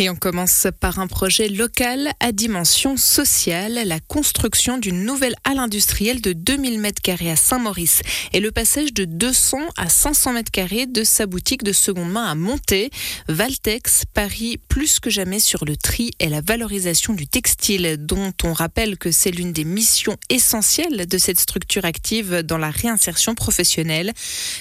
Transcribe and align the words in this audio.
Et 0.00 0.10
on 0.10 0.16
commence 0.16 0.66
par 0.80 0.98
un 0.98 1.06
projet 1.06 1.48
local 1.48 2.10
à 2.18 2.32
dimension 2.32 2.96
sociale, 2.96 3.80
la 3.86 4.00
construction 4.00 4.76
d'une 4.76 5.04
nouvelle 5.04 5.36
halle 5.44 5.60
industrielle 5.60 6.20
de 6.20 6.32
2000 6.32 6.80
m2 6.80 7.30
à 7.30 7.36
Saint-Maurice 7.36 8.02
et 8.32 8.40
le 8.40 8.50
passage 8.50 8.92
de 8.92 9.04
200 9.04 9.58
à 9.76 9.88
500 9.88 10.34
m2 10.34 10.90
de 10.90 11.04
sa 11.04 11.26
boutique 11.26 11.62
de 11.62 11.72
seconde 11.72 12.10
main 12.10 12.24
à 12.24 12.34
Monter. 12.34 12.90
Valtex 13.28 14.02
parie 14.12 14.58
plus 14.68 14.98
que 14.98 15.10
jamais 15.10 15.38
sur 15.38 15.64
le 15.64 15.76
tri 15.76 16.10
et 16.18 16.28
la 16.28 16.40
valorisation 16.40 17.12
du 17.12 17.28
textile, 17.28 17.96
dont 18.00 18.32
on 18.42 18.52
rappelle 18.52 18.98
que 18.98 19.12
c'est 19.12 19.30
l'une 19.30 19.52
des 19.52 19.62
missions 19.62 20.16
essentielles 20.28 21.06
de 21.06 21.18
cette 21.18 21.38
structure 21.38 21.84
active 21.84 22.42
dans 22.42 22.58
la 22.58 22.70
réinsertion 22.70 23.36
professionnelle. 23.36 24.12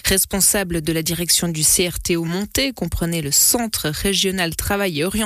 Responsable 0.05 0.84
de 0.84 0.93
la 0.93 1.02
direction 1.02 1.47
du 1.47 1.63
CRTO 1.63 2.23
Monter, 2.23 2.71
comprenez 2.71 3.23
le 3.23 3.31
Centre 3.31 3.89
régional 3.89 4.55
travail 4.55 5.00
et 5.00 5.04
orientation 5.04 5.23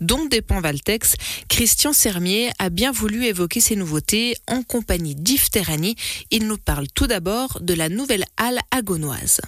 dont 0.00 0.26
dépend 0.26 0.60
Valtex, 0.60 1.14
Christian 1.48 1.92
Sermier 1.92 2.50
a 2.58 2.70
bien 2.70 2.92
voulu 2.92 3.26
évoquer 3.26 3.60
ces 3.60 3.76
nouveautés 3.76 4.36
en 4.48 4.62
compagnie 4.62 5.14
d'Yves 5.14 5.50
Terrani. 5.50 5.96
Il 6.30 6.46
nous 6.46 6.58
parle 6.58 6.86
tout 6.94 7.06
d'abord 7.06 7.58
de 7.60 7.74
la 7.74 7.88
nouvelle 7.88 8.24
halle 8.36 8.60
agonoise. 8.70 9.40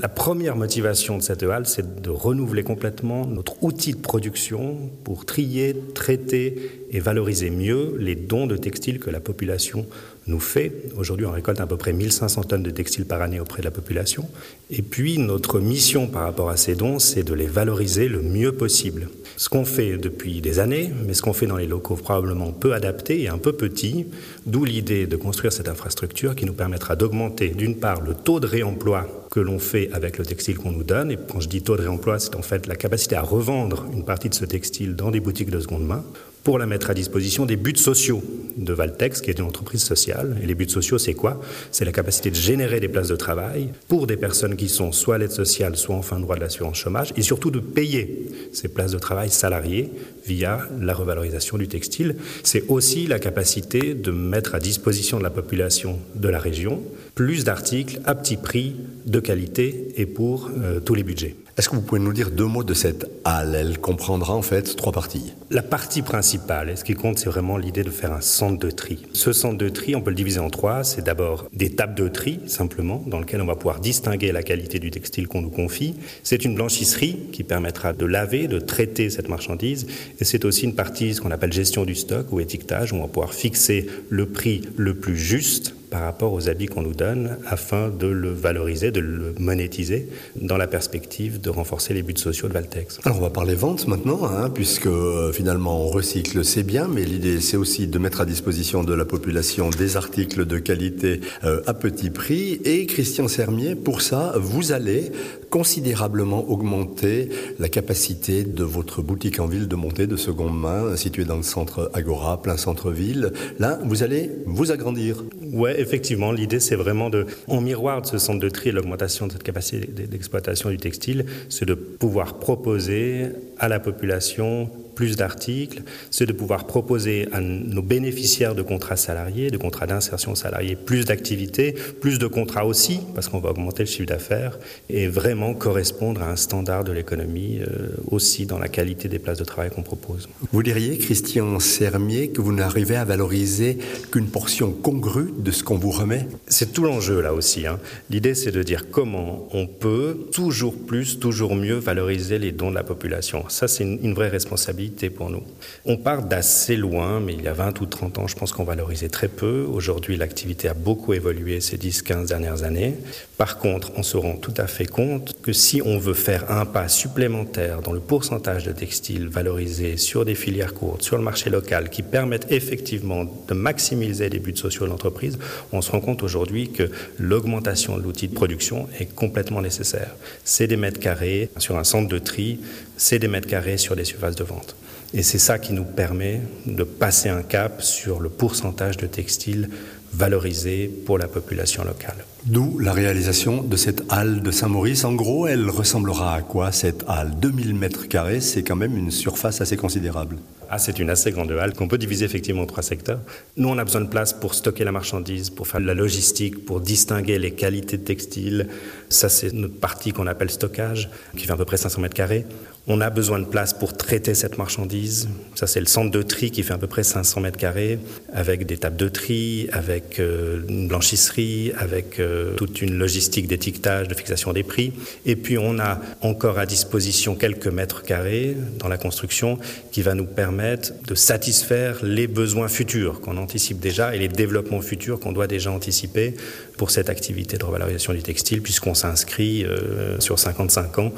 La 0.00 0.08
première 0.08 0.54
motivation 0.54 1.18
de 1.18 1.22
cette 1.22 1.42
halle, 1.42 1.66
c'est 1.66 2.02
de 2.02 2.10
renouveler 2.10 2.62
complètement 2.62 3.26
notre 3.26 3.60
outil 3.64 3.94
de 3.94 3.98
production 3.98 4.76
pour 5.02 5.24
trier, 5.24 5.74
traiter 5.92 6.86
et 6.92 7.00
valoriser 7.00 7.50
mieux 7.50 7.96
les 7.98 8.14
dons 8.14 8.46
de 8.46 8.56
textiles 8.56 9.00
que 9.00 9.10
la 9.10 9.18
population 9.18 9.86
nous 10.28 10.38
fait. 10.38 10.72
Aujourd'hui, 10.96 11.26
on 11.26 11.32
récolte 11.32 11.60
à 11.60 11.66
peu 11.66 11.76
près 11.76 11.92
1500 11.92 12.44
tonnes 12.44 12.62
de 12.62 12.70
textiles 12.70 13.06
par 13.06 13.22
année 13.22 13.40
auprès 13.40 13.60
de 13.60 13.64
la 13.64 13.72
population. 13.72 14.28
Et 14.70 14.82
puis, 14.82 15.18
notre 15.18 15.58
mission 15.58 16.06
par 16.06 16.22
rapport 16.22 16.50
à 16.50 16.56
ces 16.56 16.76
dons, 16.76 16.98
c'est 17.00 17.24
de 17.24 17.34
les 17.34 17.46
valoriser 17.46 18.08
le 18.08 18.22
mieux 18.22 18.52
possible. 18.52 19.08
Ce 19.36 19.48
qu'on 19.48 19.64
fait 19.64 19.96
depuis 19.96 20.40
des 20.40 20.58
années, 20.58 20.90
mais 21.06 21.14
ce 21.14 21.22
qu'on 21.22 21.32
fait 21.32 21.46
dans 21.46 21.56
les 21.56 21.66
locaux 21.66 21.96
probablement 21.96 22.52
peu 22.52 22.74
adaptés 22.74 23.22
et 23.22 23.28
un 23.28 23.38
peu 23.38 23.52
petits, 23.52 24.06
d'où 24.46 24.64
l'idée 24.64 25.06
de 25.06 25.16
construire 25.16 25.52
cette 25.52 25.68
infrastructure 25.68 26.34
qui 26.34 26.44
nous 26.44 26.52
permettra 26.52 26.96
d'augmenter 26.96 27.48
d'une 27.48 27.76
part 27.76 28.00
le 28.00 28.14
taux 28.14 28.40
de 28.40 28.46
réemploi 28.46 29.06
que 29.30 29.40
l'on 29.40 29.58
fait 29.58 29.87
avec 29.92 30.18
le 30.18 30.26
textile 30.26 30.56
qu'on 30.56 30.72
nous 30.72 30.84
donne. 30.84 31.10
Et 31.10 31.16
quand 31.16 31.40
je 31.40 31.48
dis 31.48 31.62
taux 31.62 31.76
de 31.76 31.82
réemploi, 31.82 32.18
c'est 32.18 32.36
en 32.36 32.42
fait 32.42 32.66
la 32.66 32.76
capacité 32.76 33.16
à 33.16 33.22
revendre 33.22 33.86
une 33.92 34.04
partie 34.04 34.28
de 34.28 34.34
ce 34.34 34.44
textile 34.44 34.96
dans 34.96 35.10
des 35.10 35.20
boutiques 35.20 35.50
de 35.50 35.60
seconde 35.60 35.86
main 35.86 36.04
pour 36.48 36.58
la 36.58 36.64
mettre 36.64 36.88
à 36.88 36.94
disposition 36.94 37.44
des 37.44 37.56
buts 37.56 37.76
sociaux 37.76 38.22
de 38.56 38.72
Valtex, 38.72 39.20
qui 39.20 39.28
est 39.28 39.38
une 39.38 39.44
entreprise 39.44 39.82
sociale. 39.82 40.38
Et 40.42 40.46
les 40.46 40.54
buts 40.54 40.66
sociaux, 40.66 40.96
c'est 40.96 41.12
quoi? 41.12 41.42
C'est 41.72 41.84
la 41.84 41.92
capacité 41.92 42.30
de 42.30 42.36
générer 42.36 42.80
des 42.80 42.88
places 42.88 43.08
de 43.08 43.16
travail 43.16 43.68
pour 43.86 44.06
des 44.06 44.16
personnes 44.16 44.56
qui 44.56 44.70
sont 44.70 44.90
soit 44.90 45.16
à 45.16 45.18
l'aide 45.18 45.30
sociale, 45.30 45.76
soit 45.76 45.94
en 45.94 46.00
fin 46.00 46.16
de 46.16 46.22
droit 46.22 46.36
de 46.36 46.40
l'assurance 46.40 46.78
chômage, 46.78 47.12
et 47.18 47.20
surtout 47.20 47.50
de 47.50 47.60
payer 47.60 48.30
ces 48.54 48.68
places 48.68 48.92
de 48.92 48.98
travail 48.98 49.28
salariées 49.28 49.90
via 50.24 50.60
la 50.80 50.94
revalorisation 50.94 51.58
du 51.58 51.68
textile. 51.68 52.16
C'est 52.44 52.64
aussi 52.68 53.06
la 53.06 53.18
capacité 53.18 53.92
de 53.92 54.10
mettre 54.10 54.54
à 54.54 54.58
disposition 54.58 55.18
de 55.18 55.24
la 55.24 55.30
population 55.30 55.98
de 56.14 56.28
la 56.30 56.38
région 56.38 56.80
plus 57.14 57.44
d'articles 57.44 58.00
à 58.06 58.14
petit 58.14 58.38
prix, 58.38 58.74
de 59.04 59.20
qualité 59.20 59.88
et 59.96 60.06
pour 60.06 60.50
euh, 60.62 60.80
tous 60.80 60.94
les 60.94 61.02
budgets. 61.02 61.36
Est-ce 61.58 61.68
que 61.68 61.74
vous 61.74 61.82
pouvez 61.82 62.00
nous 62.00 62.12
dire 62.12 62.30
deux 62.30 62.46
mots 62.46 62.62
de 62.62 62.72
cette 62.72 63.10
halle? 63.24 63.56
Elle 63.56 63.78
comprendra 63.80 64.32
en 64.32 64.42
fait 64.42 64.76
trois 64.76 64.92
parties. 64.92 65.32
La 65.50 65.60
partie 65.60 66.02
principale, 66.02 66.78
ce 66.78 66.84
qui 66.84 66.94
compte, 66.94 67.18
c'est 67.18 67.28
vraiment 67.28 67.56
l'idée 67.56 67.82
de 67.82 67.90
faire 67.90 68.12
un 68.12 68.20
centre 68.20 68.60
de 68.60 68.70
tri. 68.70 69.06
Ce 69.12 69.32
centre 69.32 69.58
de 69.58 69.68
tri, 69.68 69.96
on 69.96 70.00
peut 70.00 70.10
le 70.10 70.16
diviser 70.16 70.38
en 70.38 70.50
trois. 70.50 70.84
C'est 70.84 71.04
d'abord 71.04 71.48
des 71.52 71.70
tables 71.70 71.96
de 71.96 72.06
tri, 72.06 72.38
simplement, 72.46 73.02
dans 73.08 73.18
lesquelles 73.18 73.40
on 73.40 73.46
va 73.46 73.56
pouvoir 73.56 73.80
distinguer 73.80 74.30
la 74.30 74.44
qualité 74.44 74.78
du 74.78 74.92
textile 74.92 75.26
qu'on 75.26 75.42
nous 75.42 75.50
confie. 75.50 75.96
C'est 76.22 76.44
une 76.44 76.54
blanchisserie 76.54 77.18
qui 77.32 77.42
permettra 77.42 77.92
de 77.92 78.06
laver, 78.06 78.46
de 78.46 78.60
traiter 78.60 79.10
cette 79.10 79.28
marchandise. 79.28 79.88
Et 80.20 80.24
c'est 80.24 80.44
aussi 80.44 80.62
une 80.62 80.76
partie, 80.76 81.12
ce 81.12 81.20
qu'on 81.20 81.32
appelle 81.32 81.52
gestion 81.52 81.84
du 81.84 81.96
stock 81.96 82.32
ou 82.32 82.38
étiquetage, 82.38 82.92
où 82.92 82.96
on 82.98 83.00
va 83.00 83.08
pouvoir 83.08 83.34
fixer 83.34 83.88
le 84.10 84.26
prix 84.26 84.62
le 84.76 84.94
plus 84.94 85.16
juste 85.16 85.74
par 85.90 86.02
rapport 86.02 86.32
aux 86.32 86.48
habits 86.48 86.66
qu'on 86.66 86.82
nous 86.82 86.94
donne 86.94 87.36
afin 87.46 87.88
de 87.88 88.06
le 88.06 88.30
valoriser, 88.30 88.90
de 88.90 89.00
le 89.00 89.34
monétiser 89.38 90.08
dans 90.36 90.56
la 90.56 90.66
perspective 90.66 91.40
de 91.40 91.50
renforcer 91.50 91.94
les 91.94 92.02
buts 92.02 92.16
sociaux 92.16 92.48
de 92.48 92.52
Valtex. 92.52 93.00
Alors 93.04 93.18
on 93.18 93.22
va 93.22 93.30
parler 93.30 93.54
vente 93.54 93.86
maintenant, 93.86 94.24
hein, 94.24 94.50
puisque 94.50 94.86
euh, 94.86 95.32
finalement 95.32 95.84
on 95.84 95.88
recycle, 95.88 96.44
c'est 96.44 96.62
bien, 96.62 96.88
mais 96.88 97.04
l'idée 97.04 97.40
c'est 97.40 97.56
aussi 97.56 97.86
de 97.86 97.98
mettre 97.98 98.20
à 98.20 98.26
disposition 98.26 98.84
de 98.84 98.94
la 98.94 99.04
population 99.04 99.70
des 99.70 99.96
articles 99.96 100.44
de 100.44 100.58
qualité 100.58 101.20
euh, 101.44 101.62
à 101.66 101.74
petit 101.74 102.10
prix. 102.10 102.60
Et 102.64 102.86
Christian 102.86 103.28
Sermier, 103.28 103.74
pour 103.74 104.02
ça, 104.02 104.34
vous 104.36 104.72
allez 104.72 105.12
considérablement 105.50 106.48
augmenter 106.48 107.28
la 107.58 107.68
capacité 107.68 108.44
de 108.44 108.64
votre 108.64 109.02
boutique 109.02 109.40
en 109.40 109.46
ville 109.46 109.68
de 109.68 109.76
montée 109.76 110.06
de 110.06 110.16
seconde 110.16 110.58
main, 110.58 110.96
située 110.96 111.24
dans 111.24 111.36
le 111.36 111.42
centre 111.42 111.90
Agora, 111.94 112.42
plein 112.42 112.56
centre-ville. 112.56 113.32
Là, 113.58 113.78
vous 113.84 114.02
allez 114.02 114.30
vous 114.46 114.72
agrandir. 114.72 115.24
Ouais, 115.52 115.80
effectivement, 115.80 116.32
l'idée 116.32 116.60
c'est 116.60 116.76
vraiment 116.76 117.10
de, 117.10 117.26
en 117.46 117.60
miroir 117.60 118.02
de 118.02 118.06
ce 118.06 118.18
centre 118.18 118.40
de 118.40 118.48
tri 118.48 118.70
et 118.70 118.72
l'augmentation 118.72 119.26
de 119.26 119.32
cette 119.32 119.42
capacité 119.42 119.86
d'exploitation 120.06 120.70
du 120.70 120.76
textile, 120.76 121.24
c'est 121.48 121.66
de 121.66 121.74
pouvoir 121.74 122.34
proposer 122.34 123.26
à 123.58 123.68
la 123.68 123.80
population 123.80 124.70
plus 124.98 125.14
d'articles, 125.14 125.82
c'est 126.10 126.26
de 126.26 126.32
pouvoir 126.32 126.66
proposer 126.66 127.28
à 127.30 127.40
nos 127.40 127.82
bénéficiaires 127.82 128.56
de 128.56 128.62
contrats 128.62 128.96
salariés, 128.96 129.48
de 129.48 129.56
contrats 129.56 129.86
d'insertion 129.86 130.34
salariés, 130.34 130.74
plus 130.74 131.04
d'activités, 131.04 131.72
plus 132.00 132.18
de 132.18 132.26
contrats 132.26 132.66
aussi, 132.66 132.98
parce 133.14 133.28
qu'on 133.28 133.38
va 133.38 133.50
augmenter 133.50 133.84
le 133.84 133.88
chiffre 133.88 134.08
d'affaires, 134.08 134.58
et 134.90 135.06
vraiment 135.06 135.54
correspondre 135.54 136.20
à 136.20 136.28
un 136.28 136.34
standard 136.34 136.82
de 136.82 136.90
l'économie 136.90 137.60
euh, 137.60 137.90
aussi 138.10 138.44
dans 138.44 138.58
la 138.58 138.66
qualité 138.66 139.06
des 139.06 139.20
places 139.20 139.38
de 139.38 139.44
travail 139.44 139.70
qu'on 139.70 139.84
propose. 139.84 140.28
Vous 140.50 140.64
diriez, 140.64 140.98
Christian 140.98 141.60
Sermier, 141.60 142.30
que 142.30 142.40
vous 142.40 142.52
n'arrivez 142.52 142.96
à 142.96 143.04
valoriser 143.04 143.78
qu'une 144.10 144.26
portion 144.26 144.72
congrue 144.72 145.32
de 145.38 145.52
ce 145.52 145.62
qu'on 145.62 145.78
vous 145.78 145.92
remet? 145.92 146.26
C'est 146.48 146.72
tout 146.72 146.82
l'enjeu 146.82 147.20
là 147.20 147.34
aussi. 147.34 147.68
Hein. 147.68 147.78
L'idée 148.10 148.34
c'est 148.34 148.50
de 148.50 148.64
dire 148.64 148.90
comment 148.90 149.48
on 149.52 149.68
peut 149.68 150.26
toujours 150.32 150.74
plus, 150.74 151.20
toujours 151.20 151.54
mieux 151.54 151.76
valoriser 151.76 152.40
les 152.40 152.50
dons 152.50 152.70
de 152.70 152.74
la 152.74 152.82
population. 152.82 153.44
Ça 153.48 153.68
c'est 153.68 153.84
une, 153.84 154.00
une 154.02 154.14
vraie 154.14 154.26
responsabilité 154.28 154.87
pour 155.08 155.30
nous. 155.30 155.42
On 155.84 155.96
part 155.96 156.22
d'assez 156.22 156.76
loin, 156.76 157.20
mais 157.20 157.34
il 157.34 157.42
y 157.42 157.48
a 157.48 157.52
20 157.52 157.80
ou 157.80 157.86
30 157.86 158.18
ans, 158.18 158.26
je 158.26 158.36
pense 158.36 158.52
qu'on 158.52 158.64
valorisait 158.64 159.08
très 159.08 159.28
peu. 159.28 159.66
Aujourd'hui, 159.70 160.16
l'activité 160.16 160.68
a 160.68 160.74
beaucoup 160.74 161.12
évolué 161.12 161.60
ces 161.60 161.76
10-15 161.76 162.26
dernières 162.26 162.62
années. 162.64 162.94
Par 163.36 163.58
contre, 163.58 163.92
on 163.96 164.02
se 164.02 164.16
rend 164.16 164.34
tout 164.34 164.54
à 164.56 164.66
fait 164.66 164.86
compte 164.86 165.36
que 165.42 165.52
si 165.52 165.80
on 165.84 165.98
veut 165.98 166.14
faire 166.14 166.50
un 166.50 166.66
pas 166.66 166.88
supplémentaire 166.88 167.82
dans 167.82 167.92
le 167.92 168.00
pourcentage 168.00 168.64
de 168.64 168.72
textiles 168.72 169.28
valorisés 169.28 169.96
sur 169.96 170.24
des 170.24 170.34
filières 170.34 170.74
courtes, 170.74 171.02
sur 171.02 171.16
le 171.16 171.22
marché 171.22 171.50
local, 171.50 171.90
qui 171.90 172.02
permettent 172.02 172.50
effectivement 172.50 173.24
de 173.24 173.54
maximiser 173.54 174.28
les 174.28 174.40
buts 174.40 174.56
sociaux 174.56 174.86
de 174.86 174.90
l'entreprise, 174.90 175.38
on 175.72 175.80
se 175.82 175.90
rend 175.90 176.00
compte 176.00 176.22
aujourd'hui 176.22 176.70
que 176.70 176.90
l'augmentation 177.18 177.96
de 177.96 178.02
l'outil 178.02 178.28
de 178.28 178.34
production 178.34 178.88
est 178.98 179.14
complètement 179.14 179.60
nécessaire. 179.60 180.14
C'est 180.44 180.66
des 180.66 180.76
mètres 180.76 181.00
carrés 181.00 181.50
sur 181.58 181.76
un 181.76 181.84
centre 181.84 182.08
de 182.08 182.18
tri, 182.18 182.60
c'est 182.96 183.18
des 183.18 183.28
mètres 183.28 183.48
carrés 183.48 183.78
sur 183.78 183.94
des 183.94 184.04
surfaces 184.04 184.36
de 184.36 184.44
vente. 184.44 184.77
Et 185.14 185.22
c'est 185.22 185.38
ça 185.38 185.58
qui 185.58 185.72
nous 185.72 185.84
permet 185.84 186.42
de 186.66 186.84
passer 186.84 187.28
un 187.28 187.42
cap 187.42 187.82
sur 187.82 188.20
le 188.20 188.28
pourcentage 188.28 188.96
de 188.98 189.06
textiles 189.06 189.70
valorisés 190.12 190.88
pour 191.06 191.18
la 191.18 191.28
population 191.28 191.84
locale. 191.84 192.24
D'où 192.48 192.78
la 192.78 192.94
réalisation 192.94 193.62
de 193.62 193.76
cette 193.76 194.04
halle 194.08 194.42
de 194.42 194.50
Saint-Maurice. 194.50 195.04
En 195.04 195.12
gros, 195.12 195.46
elle 195.46 195.68
ressemblera 195.68 196.34
à 196.34 196.40
quoi 196.40 196.72
cette 196.72 197.04
halle? 197.06 197.38
2000 197.38 197.74
mètres 197.74 198.08
carrés, 198.08 198.40
c'est 198.40 198.62
quand 198.62 198.74
même 198.74 198.96
une 198.96 199.10
surface 199.10 199.60
assez 199.60 199.76
considérable. 199.76 200.38
Ah, 200.70 200.78
c'est 200.78 200.98
une 200.98 201.08
assez 201.08 201.30
grande 201.30 201.50
halle 201.52 201.72
qu'on 201.72 201.88
peut 201.88 201.96
diviser 201.96 202.26
effectivement 202.26 202.62
en 202.62 202.66
trois 202.66 202.82
secteurs. 202.82 203.20
Nous, 203.56 203.68
on 203.68 203.78
a 203.78 203.84
besoin 203.84 204.02
de 204.02 204.06
place 204.06 204.34
pour 204.34 204.54
stocker 204.54 204.84
la 204.84 204.92
marchandise, 204.92 205.48
pour 205.48 205.66
faire 205.66 205.80
de 205.80 205.86
la 205.86 205.94
logistique, 205.94 206.66
pour 206.66 206.80
distinguer 206.80 207.38
les 207.38 207.52
qualités 207.52 207.96
de 207.96 208.04
textiles. 208.04 208.68
Ça, 209.08 209.30
c'est 209.30 209.52
notre 209.54 209.78
partie 209.78 210.12
qu'on 210.12 210.26
appelle 210.26 210.50
stockage, 210.50 211.08
qui 211.38 211.46
fait 211.46 211.52
à 211.52 211.56
peu 211.56 211.64
près 211.64 211.78
500 211.78 212.02
mètres 212.02 212.14
carrés. 212.14 212.44
On 212.86 213.00
a 213.00 213.08
besoin 213.08 213.38
de 213.38 213.46
place 213.46 213.72
pour 213.72 213.96
traiter 213.96 214.34
cette 214.34 214.58
marchandise. 214.58 215.30
Ça, 215.54 215.66
c'est 215.66 215.80
le 215.80 215.86
centre 215.86 216.10
de 216.10 216.20
tri 216.20 216.50
qui 216.50 216.62
fait 216.62 216.74
à 216.74 216.78
peu 216.78 216.86
près 216.86 217.02
500 217.02 217.40
mètres 217.40 217.58
carrés, 217.58 217.98
avec 218.34 218.66
des 218.66 218.76
tables 218.76 218.96
de 218.96 219.08
tri, 219.08 219.68
avec 219.72 220.20
euh, 220.20 220.60
une 220.68 220.88
blanchisserie, 220.88 221.72
avec 221.78 222.20
euh, 222.20 222.37
toute 222.56 222.82
une 222.82 222.98
logistique 222.98 223.46
d'étiquetage, 223.46 224.08
de 224.08 224.14
fixation 224.14 224.52
des 224.52 224.62
prix. 224.62 224.92
Et 225.26 225.36
puis, 225.36 225.58
on 225.58 225.78
a 225.78 226.00
encore 226.22 226.58
à 226.58 226.66
disposition 226.66 227.34
quelques 227.34 227.68
mètres 227.68 228.02
carrés 228.02 228.56
dans 228.78 228.88
la 228.88 228.98
construction 228.98 229.58
qui 229.92 230.02
va 230.02 230.14
nous 230.14 230.26
permettre 230.26 230.92
de 231.06 231.14
satisfaire 231.14 232.04
les 232.04 232.26
besoins 232.26 232.68
futurs 232.68 233.20
qu'on 233.20 233.36
anticipe 233.36 233.80
déjà 233.80 234.14
et 234.14 234.18
les 234.18 234.28
développements 234.28 234.80
futurs 234.80 235.20
qu'on 235.20 235.32
doit 235.32 235.46
déjà 235.46 235.70
anticiper 235.70 236.34
pour 236.76 236.90
cette 236.90 237.10
activité 237.10 237.58
de 237.58 237.64
revalorisation 237.64 238.12
du 238.12 238.22
textile, 238.22 238.62
puisqu'on 238.62 238.94
s'inscrit 238.94 239.64
euh, 239.64 240.18
sur 240.20 240.38
55 240.38 240.98
ans. 240.98 241.12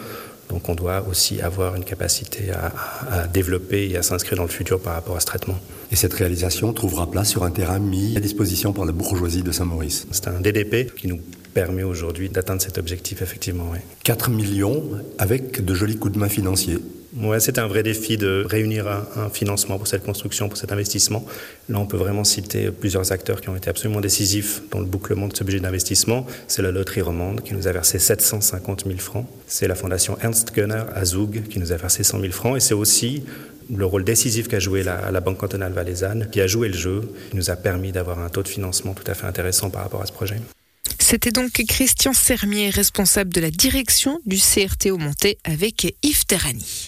Donc 0.48 0.68
on 0.68 0.74
doit 0.74 1.06
aussi 1.08 1.40
avoir 1.40 1.76
une 1.76 1.84
capacité 1.84 2.50
à, 2.50 2.72
à 3.10 3.26
développer 3.26 3.88
et 3.88 3.96
à 3.96 4.02
s'inscrire 4.02 4.36
dans 4.36 4.44
le 4.44 4.48
futur 4.48 4.80
par 4.80 4.94
rapport 4.94 5.16
à 5.16 5.20
ce 5.20 5.26
traitement. 5.26 5.58
Et 5.92 5.96
cette 5.96 6.14
réalisation 6.14 6.72
trouvera 6.72 7.10
place 7.10 7.30
sur 7.30 7.42
un 7.42 7.50
terrain 7.50 7.80
mis 7.80 8.16
à 8.16 8.20
disposition 8.20 8.72
par 8.72 8.84
la 8.84 8.92
bourgeoisie 8.92 9.42
de 9.42 9.50
Saint-Maurice. 9.50 10.06
C'est 10.12 10.28
un 10.28 10.40
DDP 10.40 10.94
qui 10.94 11.08
nous 11.08 11.20
permet 11.52 11.82
aujourd'hui 11.82 12.28
d'atteindre 12.28 12.62
cet 12.62 12.78
objectif, 12.78 13.22
effectivement. 13.22 13.70
Oui. 13.72 13.78
4 14.04 14.30
millions 14.30 14.84
avec 15.18 15.64
de 15.64 15.74
jolis 15.74 15.96
coups 15.96 16.14
de 16.14 16.18
main 16.20 16.28
financiers. 16.28 16.78
Ouais, 17.16 17.40
c'était 17.40 17.60
un 17.60 17.66
vrai 17.66 17.82
défi 17.82 18.16
de 18.16 18.44
réunir 18.48 18.86
un, 18.86 19.30
financement 19.30 19.78
pour 19.78 19.88
cette 19.88 20.04
construction, 20.04 20.48
pour 20.48 20.56
cet 20.56 20.70
investissement. 20.70 21.24
Là, 21.68 21.78
on 21.80 21.86
peut 21.86 21.96
vraiment 21.96 22.22
citer 22.22 22.70
plusieurs 22.70 23.10
acteurs 23.10 23.40
qui 23.40 23.48
ont 23.48 23.56
été 23.56 23.68
absolument 23.68 24.00
décisifs 24.00 24.62
dans 24.70 24.78
le 24.78 24.84
bouclement 24.84 25.26
de 25.26 25.36
ce 25.36 25.42
budget 25.42 25.58
d'investissement. 25.58 26.24
C'est 26.46 26.62
la 26.62 26.70
loterie 26.70 27.00
romande 27.00 27.42
qui 27.42 27.54
nous 27.54 27.66
a 27.66 27.72
versé 27.72 27.98
750 27.98 28.84
000 28.86 28.98
francs. 28.98 29.26
C'est 29.48 29.66
la 29.66 29.74
fondation 29.74 30.16
Ernst 30.22 30.54
Gunner 30.54 30.84
à 30.94 31.04
Zug 31.04 31.48
qui 31.48 31.58
nous 31.58 31.72
a 31.72 31.76
versé 31.76 32.04
100 32.04 32.20
000 32.20 32.32
francs. 32.32 32.56
Et 32.56 32.60
c'est 32.60 32.74
aussi 32.74 33.24
le 33.74 33.84
rôle 33.84 34.04
décisif 34.04 34.46
qu'a 34.46 34.60
joué 34.60 34.84
la, 34.84 35.10
la, 35.10 35.20
Banque 35.20 35.38
cantonale 35.38 35.72
valaisanne, 35.72 36.28
qui 36.30 36.40
a 36.40 36.46
joué 36.46 36.68
le 36.68 36.76
jeu, 36.76 37.12
qui 37.30 37.36
nous 37.36 37.50
a 37.50 37.56
permis 37.56 37.90
d'avoir 37.90 38.20
un 38.20 38.28
taux 38.28 38.42
de 38.42 38.48
financement 38.48 38.94
tout 38.94 39.08
à 39.10 39.14
fait 39.14 39.26
intéressant 39.26 39.70
par 39.70 39.82
rapport 39.82 40.02
à 40.02 40.06
ce 40.06 40.12
projet. 40.12 40.36
C'était 40.98 41.32
donc 41.32 41.52
Christian 41.68 42.12
Sermier, 42.12 42.70
responsable 42.70 43.32
de 43.32 43.40
la 43.40 43.50
direction 43.50 44.20
du 44.26 44.36
CRT 44.36 44.90
au 44.92 44.96
Monté 44.96 45.38
avec 45.44 45.96
Yves 46.02 46.24
Terrani. 46.26 46.64